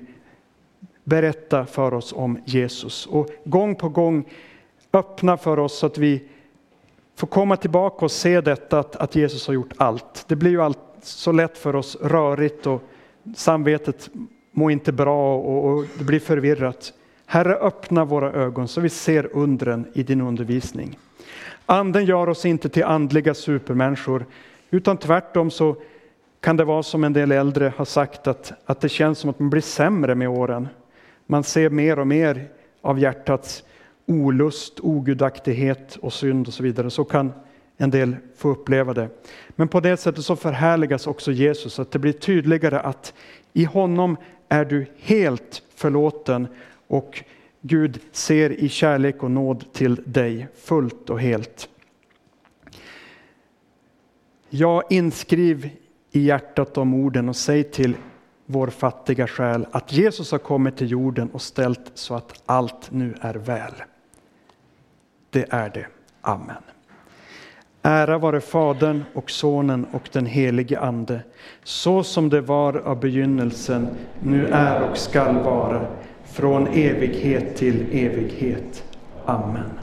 berätta 1.03 1.65
för 1.65 1.93
oss 1.93 2.13
om 2.13 2.39
Jesus 2.45 3.05
och 3.05 3.29
gång 3.43 3.75
på 3.75 3.89
gång 3.89 4.25
öppna 4.93 5.37
för 5.37 5.59
oss 5.59 5.77
så 5.77 5.85
att 5.85 5.97
vi 5.97 6.23
får 7.15 7.27
komma 7.27 7.57
tillbaka 7.57 8.05
och 8.05 8.11
se 8.11 8.41
detta 8.41 8.79
att, 8.79 8.95
att 8.95 9.15
Jesus 9.15 9.47
har 9.47 9.53
gjort 9.53 9.73
allt. 9.77 10.25
Det 10.27 10.35
blir 10.35 10.51
ju 10.51 10.61
allt 10.61 10.79
så 11.01 11.31
lätt 11.31 11.57
för 11.57 11.75
oss 11.75 11.97
rörigt 12.01 12.67
och 12.67 12.81
samvetet 13.35 14.09
mår 14.51 14.71
inte 14.71 14.91
bra 14.91 15.37
och, 15.37 15.65
och 15.65 15.85
det 15.97 16.03
blir 16.03 16.19
förvirrat. 16.19 16.93
Herre, 17.25 17.55
öppna 17.55 18.05
våra 18.05 18.31
ögon 18.31 18.67
så 18.67 18.81
vi 18.81 18.89
ser 18.89 19.29
undren 19.33 19.85
i 19.93 20.03
din 20.03 20.21
undervisning. 20.21 20.97
Anden 21.65 22.05
gör 22.05 22.29
oss 22.29 22.45
inte 22.45 22.69
till 22.69 22.83
andliga 22.83 23.33
supermänniskor, 23.33 24.25
utan 24.71 24.97
tvärtom 24.97 25.51
så 25.51 25.75
kan 26.39 26.57
det 26.57 26.63
vara 26.63 26.83
som 26.83 27.03
en 27.03 27.13
del 27.13 27.31
äldre 27.31 27.73
har 27.77 27.85
sagt 27.85 28.27
att, 28.27 28.53
att 28.65 28.81
det 28.81 28.89
känns 28.89 29.19
som 29.19 29.29
att 29.29 29.39
man 29.39 29.49
blir 29.49 29.61
sämre 29.61 30.15
med 30.15 30.29
åren. 30.29 30.67
Man 31.25 31.43
ser 31.43 31.69
mer 31.69 31.99
och 31.99 32.07
mer 32.07 32.47
av 32.81 32.99
hjärtats 32.99 33.63
olust, 34.05 34.79
ogudaktighet 34.79 35.95
och 35.95 36.13
synd 36.13 36.47
och 36.47 36.53
så 36.53 36.63
vidare. 36.63 36.89
Så 36.89 37.03
kan 37.03 37.33
en 37.77 37.89
del 37.89 38.15
få 38.37 38.49
uppleva 38.49 38.93
det. 38.93 39.09
Men 39.49 39.67
på 39.67 39.79
det 39.79 39.97
sättet 39.97 40.25
så 40.25 40.35
förhärligas 40.35 41.07
också 41.07 41.31
Jesus, 41.31 41.79
att 41.79 41.91
det 41.91 41.99
blir 41.99 42.13
tydligare 42.13 42.79
att 42.79 43.13
i 43.53 43.63
honom 43.63 44.17
är 44.49 44.65
du 44.65 44.85
helt 44.97 45.63
förlåten 45.75 46.47
och 46.87 47.23
Gud 47.61 47.99
ser 48.11 48.49
i 48.49 48.69
kärlek 48.69 49.23
och 49.23 49.31
nåd 49.31 49.65
till 49.73 49.95
dig 50.05 50.47
fullt 50.55 51.09
och 51.09 51.21
helt. 51.21 51.69
Jag 54.49 54.83
inskriv 54.89 55.69
i 56.11 56.19
hjärtat 56.19 56.73
de 56.73 56.93
orden 56.93 57.29
och 57.29 57.35
säg 57.35 57.63
till 57.63 57.95
vår 58.53 58.67
fattiga 58.67 59.27
själ 59.27 59.65
att 59.71 59.93
Jesus 59.93 60.31
har 60.31 60.39
kommit 60.39 60.77
till 60.77 60.91
jorden 60.91 61.29
och 61.29 61.41
ställt 61.41 61.91
så 61.93 62.15
att 62.15 62.41
allt 62.45 62.91
nu 62.91 63.15
är 63.21 63.33
väl. 63.33 63.73
Det 65.29 65.45
är 65.49 65.69
det. 65.69 65.85
Amen. 66.21 66.63
Ära 67.81 68.17
vare 68.17 68.41
Fadern 68.41 69.03
och 69.13 69.31
Sonen 69.31 69.85
och 69.91 70.09
den 70.11 70.25
helige 70.25 70.79
Ande, 70.79 71.21
så 71.63 72.03
som 72.03 72.29
det 72.29 72.41
var 72.41 72.77
av 72.77 72.99
begynnelsen, 72.99 73.87
nu 74.19 74.47
är 74.47 74.89
och 74.89 74.97
skall 74.97 75.35
vara, 75.35 75.85
från 76.23 76.67
evighet 76.67 77.55
till 77.55 77.81
evighet. 77.91 78.83
Amen. 79.25 79.82